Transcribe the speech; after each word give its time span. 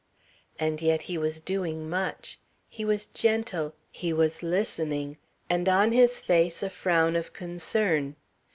And 0.59 0.81
yet 0.81 1.03
he 1.03 1.19
was 1.19 1.39
doing 1.41 1.87
much. 1.87 2.39
He 2.67 2.83
was 2.83 3.05
gentle, 3.05 3.75
he 3.91 4.11
was 4.11 4.41
listening, 4.41 5.19
and 5.47 5.69
on 5.69 5.91
his 5.91 6.23
face 6.23 6.63
a 6.63 6.71
frown 6.71 7.15
of 7.15 7.33
concern. 7.33 8.15